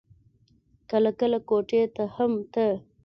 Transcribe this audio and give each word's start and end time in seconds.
کله 0.91 1.11
کله 1.19 1.37
کوټې 1.49 1.81
ته 1.95 2.03
هم 2.15 2.33
ته. 2.53 2.67